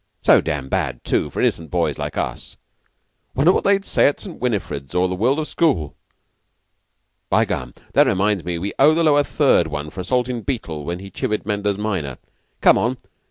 "So 0.23 0.41
dam' 0.41 0.67
bad, 0.67 1.03
too, 1.03 1.29
for 1.29 1.41
innocent 1.41 1.69
boys 1.69 1.99
like 1.99 2.17
us! 2.17 2.57
Wonder 3.35 3.53
what 3.53 3.63
they'd 3.63 3.85
say 3.85 4.07
at 4.07 4.19
'St. 4.19 4.39
Winifred's, 4.41 4.95
or 4.95 5.07
the 5.07 5.13
World 5.13 5.37
of 5.37 5.47
School.' 5.47 5.93
By 7.29 7.45
gum! 7.45 7.75
That 7.93 8.07
reminds 8.07 8.43
me 8.43 8.57
we 8.57 8.73
owe 8.79 8.95
the 8.95 9.03
Lower 9.03 9.21
Third 9.21 9.67
one 9.67 9.91
for 9.91 10.01
assaultin' 10.01 10.41
Beetle 10.41 10.85
when 10.85 10.97
he 10.97 11.11
chivied 11.11 11.45
Manders 11.45 11.77
minor. 11.77 12.17
Come 12.61 12.79
on! 12.79 12.97